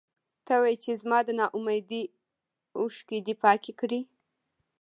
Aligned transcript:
ته 0.45 0.53
وې 0.61 0.73
چې 0.83 0.91
زما 1.01 1.19
د 1.27 1.29
نا 1.39 1.45
اميدۍ 1.57 2.03
اوښکې 2.77 3.17
دې 3.25 3.33
پاکې 3.43 3.71
کړې. 3.79 4.01